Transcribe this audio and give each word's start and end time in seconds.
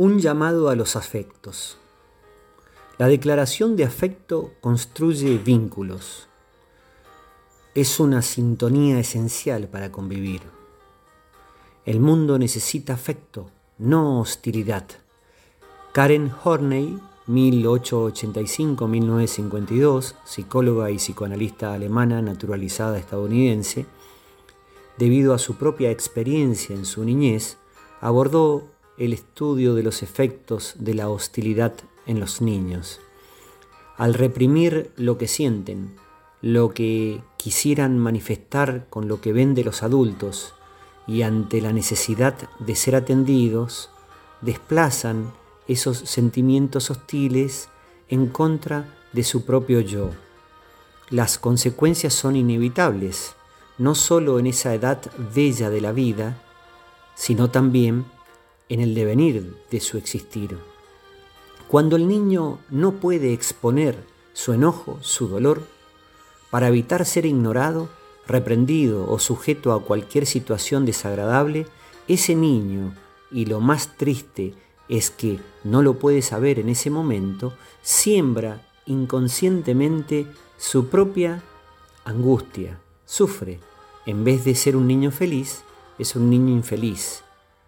Un 0.00 0.20
llamado 0.20 0.68
a 0.68 0.76
los 0.76 0.94
afectos. 0.94 1.76
La 2.98 3.08
declaración 3.08 3.74
de 3.74 3.82
afecto 3.82 4.52
construye 4.60 5.38
vínculos. 5.38 6.28
Es 7.74 7.98
una 7.98 8.22
sintonía 8.22 9.00
esencial 9.00 9.66
para 9.66 9.90
convivir. 9.90 10.42
El 11.84 11.98
mundo 11.98 12.38
necesita 12.38 12.94
afecto, 12.94 13.50
no 13.78 14.20
hostilidad. 14.20 14.84
Karen 15.90 16.30
Horney, 16.44 17.00
1885-1952, 17.26 20.14
psicóloga 20.24 20.92
y 20.92 20.98
psicoanalista 20.98 21.74
alemana 21.74 22.22
naturalizada 22.22 22.98
estadounidense, 22.98 23.84
debido 24.96 25.34
a 25.34 25.38
su 25.38 25.56
propia 25.56 25.90
experiencia 25.90 26.76
en 26.76 26.84
su 26.84 27.02
niñez, 27.02 27.56
abordó 28.00 28.77
el 28.98 29.12
estudio 29.12 29.74
de 29.74 29.82
los 29.82 30.02
efectos 30.02 30.74
de 30.78 30.94
la 30.94 31.08
hostilidad 31.08 31.72
en 32.06 32.20
los 32.20 32.40
niños. 32.40 33.00
Al 33.96 34.14
reprimir 34.14 34.92
lo 34.96 35.18
que 35.18 35.28
sienten, 35.28 35.96
lo 36.40 36.74
que 36.74 37.20
quisieran 37.36 37.98
manifestar 37.98 38.86
con 38.90 39.08
lo 39.08 39.20
que 39.20 39.32
ven 39.32 39.54
de 39.54 39.64
los 39.64 39.82
adultos 39.82 40.54
y 41.06 41.22
ante 41.22 41.60
la 41.60 41.72
necesidad 41.72 42.34
de 42.58 42.74
ser 42.74 42.94
atendidos, 42.96 43.90
desplazan 44.40 45.32
esos 45.66 45.98
sentimientos 45.98 46.90
hostiles 46.90 47.68
en 48.08 48.26
contra 48.26 48.94
de 49.12 49.24
su 49.24 49.44
propio 49.44 49.80
yo. 49.80 50.10
Las 51.10 51.38
consecuencias 51.38 52.14
son 52.14 52.36
inevitables, 52.36 53.34
no 53.78 53.94
solo 53.94 54.38
en 54.38 54.46
esa 54.46 54.74
edad 54.74 55.00
bella 55.34 55.70
de 55.70 55.80
la 55.80 55.92
vida, 55.92 56.42
sino 57.14 57.50
también 57.50 58.04
en 58.68 58.80
el 58.80 58.94
devenir 58.94 59.56
de 59.70 59.80
su 59.80 59.98
existir. 59.98 60.58
Cuando 61.68 61.96
el 61.96 62.08
niño 62.08 62.58
no 62.70 62.92
puede 62.92 63.32
exponer 63.32 63.96
su 64.32 64.52
enojo, 64.52 64.98
su 65.02 65.28
dolor, 65.28 65.62
para 66.50 66.68
evitar 66.68 67.04
ser 67.04 67.26
ignorado, 67.26 67.88
reprendido 68.26 69.10
o 69.10 69.18
sujeto 69.18 69.72
a 69.72 69.82
cualquier 69.82 70.26
situación 70.26 70.86
desagradable, 70.86 71.66
ese 72.06 72.34
niño, 72.34 72.94
y 73.30 73.46
lo 73.46 73.60
más 73.60 73.96
triste 73.96 74.54
es 74.88 75.10
que 75.10 75.40
no 75.64 75.82
lo 75.82 75.98
puede 75.98 76.22
saber 76.22 76.58
en 76.58 76.68
ese 76.68 76.88
momento, 76.90 77.52
siembra 77.82 78.66
inconscientemente 78.86 80.26
su 80.56 80.88
propia 80.88 81.42
angustia, 82.04 82.80
sufre. 83.04 83.60
En 84.06 84.24
vez 84.24 84.44
de 84.44 84.54
ser 84.54 84.76
un 84.76 84.86
niño 84.86 85.10
feliz, 85.10 85.62
es 85.98 86.16
un 86.16 86.30
niño 86.30 86.54
infeliz, 86.54 87.22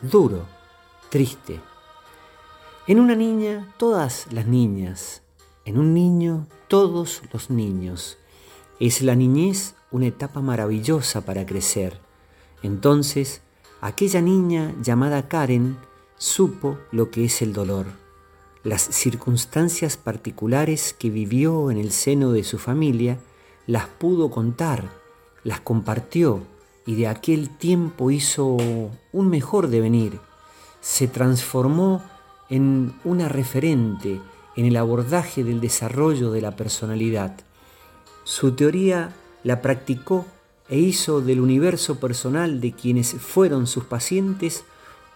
duro, 0.00 0.46
triste. 1.12 1.60
En 2.86 2.98
una 2.98 3.14
niña, 3.14 3.70
todas 3.76 4.28
las 4.32 4.46
niñas. 4.46 5.20
En 5.66 5.76
un 5.76 5.92
niño, 5.92 6.46
todos 6.68 7.20
los 7.34 7.50
niños. 7.50 8.16
Es 8.80 9.02
la 9.02 9.14
niñez 9.14 9.74
una 9.90 10.06
etapa 10.06 10.40
maravillosa 10.40 11.20
para 11.26 11.44
crecer. 11.44 12.00
Entonces, 12.62 13.42
aquella 13.82 14.22
niña 14.22 14.74
llamada 14.80 15.28
Karen 15.28 15.76
supo 16.16 16.78
lo 16.92 17.10
que 17.10 17.26
es 17.26 17.42
el 17.42 17.52
dolor, 17.52 17.88
las 18.64 18.80
circunstancias 18.80 19.98
particulares 19.98 20.94
que 20.98 21.10
vivió 21.10 21.70
en 21.70 21.76
el 21.76 21.92
seno 21.92 22.32
de 22.32 22.42
su 22.42 22.56
familia, 22.56 23.18
las 23.66 23.86
pudo 23.86 24.30
contar, 24.30 24.90
las 25.44 25.60
compartió 25.60 26.40
y 26.86 26.94
de 26.94 27.06
aquel 27.06 27.50
tiempo 27.50 28.10
hizo 28.10 28.56
un 29.12 29.28
mejor 29.28 29.68
devenir 29.68 30.18
se 30.82 31.08
transformó 31.08 32.02
en 32.50 32.92
una 33.04 33.28
referente 33.28 34.20
en 34.56 34.66
el 34.66 34.76
abordaje 34.76 35.44
del 35.44 35.60
desarrollo 35.60 36.30
de 36.30 36.42
la 36.42 36.56
personalidad. 36.56 37.34
Su 38.24 38.52
teoría 38.52 39.14
la 39.44 39.62
practicó 39.62 40.26
e 40.68 40.78
hizo 40.78 41.20
del 41.20 41.40
universo 41.40 41.98
personal 41.98 42.60
de 42.60 42.72
quienes 42.72 43.14
fueron 43.14 43.66
sus 43.66 43.84
pacientes 43.84 44.64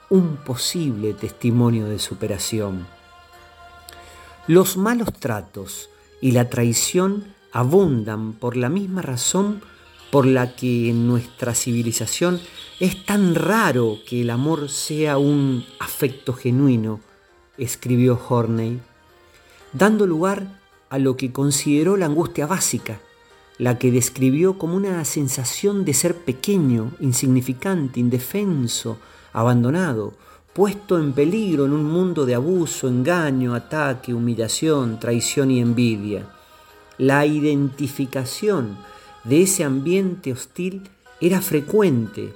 un 0.09 0.37
posible 0.37 1.13
testimonio 1.13 1.87
de 1.87 1.99
superación. 1.99 2.87
Los 4.47 4.77
malos 4.77 5.13
tratos 5.13 5.91
y 6.21 6.31
la 6.31 6.49
traición 6.49 7.35
abundan 7.53 8.33
por 8.35 8.57
la 8.57 8.69
misma 8.69 9.03
razón 9.03 9.61
por 10.13 10.27
la 10.27 10.55
que 10.55 10.91
en 10.91 11.09
nuestra 11.09 11.55
civilización 11.55 12.41
es 12.79 13.07
tan 13.07 13.35
raro 13.35 13.99
que 14.07 14.21
el 14.21 14.31
amor 14.31 14.69
sea 14.69 15.17
un 15.17 15.65
afecto 15.79 16.35
genuino, 16.35 17.01
escribió 17.57 18.21
Horney, 18.29 18.81
dando 19.73 20.07
lugar 20.07 20.61
a 20.91 20.99
lo 20.99 21.17
que 21.17 21.33
consideró 21.33 21.97
la 21.97 22.07
angustia 22.07 22.47
básica, 22.47 23.01
la 23.57 23.79
que 23.79 23.91
describió 23.91 24.59
como 24.59 24.77
una 24.77 25.03
sensación 25.07 25.87
de 25.87 25.95
ser 25.95 26.17
pequeño, 26.17 26.93
insignificante, 27.01 27.99
indefenso, 27.99 28.99
abandonado, 29.33 30.13
puesto 30.53 30.99
en 30.99 31.15
peligro 31.15 31.65
en 31.65 31.73
un 31.73 31.85
mundo 31.85 32.27
de 32.27 32.35
abuso, 32.35 32.89
engaño, 32.89 33.55
ataque, 33.55 34.13
humillación, 34.13 35.01
traición 35.01 35.51
y 35.51 35.61
envidia. 35.61 36.29
La 36.99 37.25
identificación 37.25 38.77
de 39.25 39.43
ese 39.43 39.65
ambiente 39.65 40.33
hostil 40.33 40.83
era 41.21 41.41
frecuente, 41.41 42.35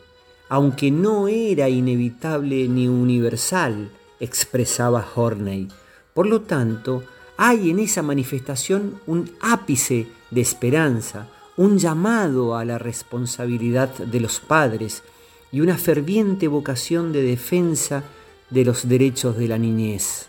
aunque 0.51 0.91
no 0.91 1.29
era 1.29 1.69
inevitable 1.69 2.69
ni 2.69 2.89
universal, 2.89 3.89
expresaba 4.19 5.07
Horney. 5.15 5.69
Por 6.13 6.27
lo 6.27 6.43
tanto, 6.43 7.05
hay 7.37 7.71
en 7.71 7.79
esa 7.79 8.03
manifestación 8.03 9.01
un 9.07 9.31
ápice 9.41 10.09
de 10.33 10.41
esperanza, 10.41 11.29
un 11.57 11.79
llamado 11.79 12.57
a 12.57 12.65
la 12.65 12.79
responsabilidad 12.79 13.91
de 13.97 14.19
los 14.19 14.41
padres 14.41 15.05
y 15.53 15.61
una 15.61 15.79
ferviente 15.79 16.49
vocación 16.49 17.13
de 17.13 17.23
defensa 17.23 18.03
de 18.51 18.65
los 18.65 18.89
derechos 18.89 19.37
de 19.37 19.47
la 19.47 19.57
niñez. 19.57 20.27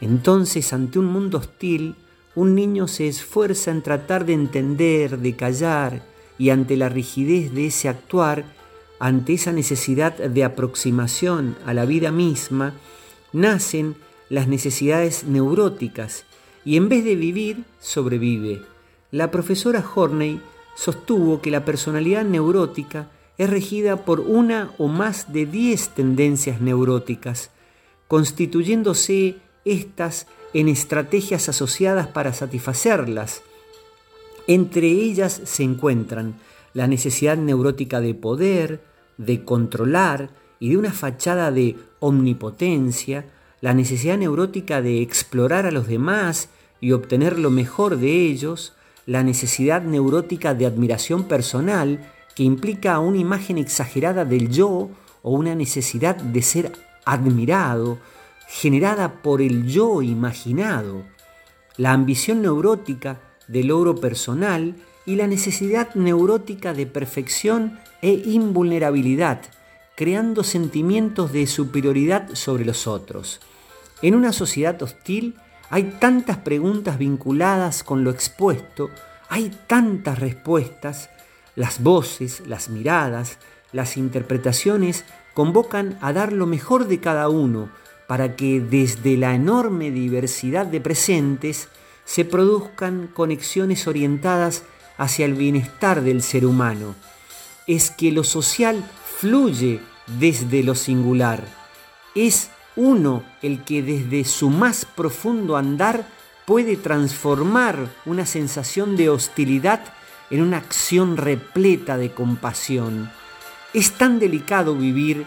Entonces, 0.00 0.72
ante 0.72 0.98
un 0.98 1.06
mundo 1.06 1.38
hostil, 1.38 1.94
un 2.34 2.56
niño 2.56 2.88
se 2.88 3.06
esfuerza 3.06 3.70
en 3.70 3.82
tratar 3.82 4.26
de 4.26 4.32
entender, 4.32 5.18
de 5.18 5.36
callar, 5.36 6.02
y 6.36 6.50
ante 6.50 6.76
la 6.76 6.88
rigidez 6.88 7.54
de 7.54 7.68
ese 7.68 7.88
actuar, 7.88 8.55
ante 8.98 9.34
esa 9.34 9.52
necesidad 9.52 10.14
de 10.14 10.44
aproximación 10.44 11.56
a 11.66 11.74
la 11.74 11.84
vida 11.84 12.10
misma, 12.10 12.74
nacen 13.32 13.96
las 14.28 14.48
necesidades 14.48 15.24
neuróticas 15.24 16.24
y 16.64 16.76
en 16.76 16.88
vez 16.88 17.04
de 17.04 17.14
vivir, 17.14 17.64
sobrevive. 17.80 18.62
La 19.10 19.30
profesora 19.30 19.84
Horney 19.94 20.40
sostuvo 20.74 21.40
que 21.40 21.50
la 21.50 21.64
personalidad 21.64 22.24
neurótica 22.24 23.08
es 23.38 23.50
regida 23.50 24.04
por 24.04 24.20
una 24.20 24.70
o 24.78 24.88
más 24.88 25.32
de 25.32 25.46
diez 25.46 25.90
tendencias 25.90 26.60
neuróticas, 26.60 27.50
constituyéndose 28.08 29.36
estas 29.64 30.26
en 30.54 30.68
estrategias 30.68 31.48
asociadas 31.48 32.06
para 32.06 32.32
satisfacerlas. 32.32 33.42
Entre 34.46 34.86
ellas 34.88 35.40
se 35.44 35.64
encuentran 35.64 36.34
la 36.76 36.86
necesidad 36.86 37.38
neurótica 37.38 38.02
de 38.02 38.12
poder, 38.12 38.82
de 39.16 39.46
controlar 39.46 40.28
y 40.60 40.68
de 40.68 40.76
una 40.76 40.92
fachada 40.92 41.50
de 41.50 41.74
omnipotencia, 42.00 43.24
la 43.62 43.72
necesidad 43.72 44.18
neurótica 44.18 44.82
de 44.82 45.00
explorar 45.00 45.64
a 45.64 45.70
los 45.70 45.86
demás 45.88 46.50
y 46.78 46.92
obtener 46.92 47.38
lo 47.38 47.48
mejor 47.48 47.96
de 47.96 48.26
ellos, 48.26 48.74
la 49.06 49.22
necesidad 49.22 49.80
neurótica 49.80 50.52
de 50.52 50.66
admiración 50.66 51.24
personal, 51.24 52.12
que 52.34 52.42
implica 52.42 52.98
una 52.98 53.16
imagen 53.16 53.56
exagerada 53.56 54.26
del 54.26 54.50
yo 54.50 54.90
o 55.22 55.30
una 55.30 55.54
necesidad 55.54 56.16
de 56.16 56.42
ser 56.42 56.72
admirado, 57.06 57.96
generada 58.48 59.22
por 59.22 59.40
el 59.40 59.66
yo 59.66 60.02
imaginado, 60.02 61.04
la 61.78 61.94
ambición 61.94 62.42
neurótica 62.42 63.18
de 63.48 63.64
logro 63.64 63.96
personal 63.96 64.74
y 65.04 65.16
la 65.16 65.26
necesidad 65.26 65.94
neurótica 65.94 66.74
de 66.74 66.86
perfección 66.86 67.78
e 68.02 68.10
invulnerabilidad, 68.10 69.42
creando 69.94 70.42
sentimientos 70.42 71.32
de 71.32 71.46
superioridad 71.46 72.28
sobre 72.34 72.64
los 72.64 72.86
otros. 72.86 73.40
En 74.02 74.14
una 74.14 74.32
sociedad 74.32 74.80
hostil 74.82 75.36
hay 75.70 75.84
tantas 76.00 76.38
preguntas 76.38 76.98
vinculadas 76.98 77.82
con 77.82 78.04
lo 78.04 78.10
expuesto, 78.10 78.90
hay 79.28 79.50
tantas 79.66 80.18
respuestas, 80.18 81.10
las 81.54 81.82
voces, 81.82 82.42
las 82.46 82.68
miradas, 82.68 83.38
las 83.72 83.96
interpretaciones 83.96 85.04
convocan 85.34 85.98
a 86.00 86.12
dar 86.12 86.32
lo 86.32 86.46
mejor 86.46 86.86
de 86.86 87.00
cada 87.00 87.28
uno, 87.28 87.70
para 88.06 88.36
que 88.36 88.60
desde 88.60 89.16
la 89.16 89.34
enorme 89.34 89.90
diversidad 89.90 90.66
de 90.66 90.80
presentes 90.80 91.68
se 92.06 92.24
produzcan 92.24 93.10
conexiones 93.12 93.86
orientadas 93.86 94.62
hacia 94.96 95.26
el 95.26 95.34
bienestar 95.34 96.00
del 96.00 96.22
ser 96.22 96.46
humano. 96.46 96.94
Es 97.66 97.90
que 97.90 98.12
lo 98.12 98.24
social 98.24 98.88
fluye 99.18 99.80
desde 100.18 100.62
lo 100.62 100.74
singular. 100.74 101.44
Es 102.14 102.48
uno 102.76 103.24
el 103.42 103.64
que 103.64 103.82
desde 103.82 104.24
su 104.24 104.48
más 104.48 104.86
profundo 104.86 105.56
andar 105.56 106.06
puede 106.46 106.76
transformar 106.76 107.92
una 108.06 108.24
sensación 108.24 108.96
de 108.96 109.10
hostilidad 109.10 109.80
en 110.30 110.42
una 110.42 110.58
acción 110.58 111.16
repleta 111.16 111.98
de 111.98 112.12
compasión. 112.12 113.10
Es 113.74 113.92
tan 113.92 114.18
delicado 114.18 114.76
vivir, 114.76 115.26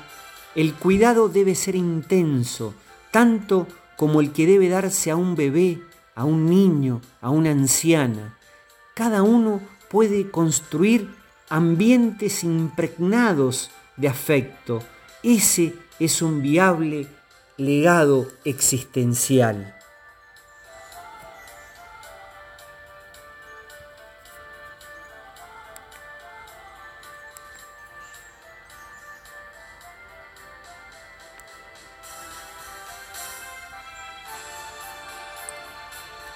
el 0.55 0.73
cuidado 0.73 1.27
debe 1.29 1.55
ser 1.55 1.75
intenso, 1.75 2.73
tanto 3.11 3.67
como 3.97 4.21
el 4.21 4.31
que 4.31 4.47
debe 4.47 4.69
darse 4.69 5.11
a 5.11 5.17
un 5.17 5.35
bebé, 5.35 5.81
a 6.19 6.25
un 6.25 6.49
niño, 6.49 6.99
a 7.21 7.29
una 7.29 7.51
anciana. 7.51 8.37
Cada 8.93 9.23
uno 9.23 9.61
puede 9.89 10.29
construir 10.29 11.15
ambientes 11.47 12.43
impregnados 12.43 13.71
de 13.95 14.09
afecto. 14.09 14.83
Ese 15.23 15.75
es 15.97 16.21
un 16.21 16.41
viable 16.41 17.07
legado 17.55 18.27
existencial. 18.43 19.78